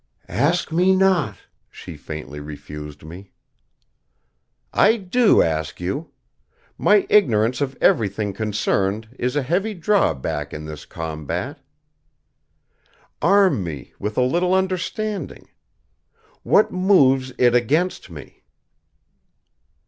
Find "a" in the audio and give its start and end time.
9.35-9.43, 14.17-14.23